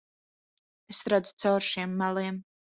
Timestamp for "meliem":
2.03-2.45